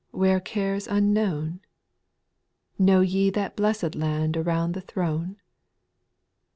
Where 0.09 0.39
care 0.39 0.79
's 0.79 0.87
unknown? 0.87 1.59
Know 2.79 3.01
ye 3.01 3.29
that 3.29 3.55
blessed 3.55 3.93
land 3.93 4.35
Around 4.35 4.71
the 4.73 4.81
throne 4.81 5.37